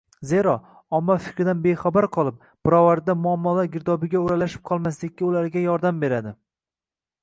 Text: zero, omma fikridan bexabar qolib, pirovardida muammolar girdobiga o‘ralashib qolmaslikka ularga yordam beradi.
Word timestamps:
zero, 0.27 0.53
omma 0.99 1.17
fikridan 1.25 1.59
bexabar 1.65 2.07
qolib, 2.17 2.39
pirovardida 2.67 3.17
muammolar 3.27 3.71
girdobiga 3.77 4.21
o‘ralashib 4.25 4.67
qolmaslikka 4.73 5.29
ularga 5.33 5.67
yordam 5.71 6.05
beradi. 6.07 6.39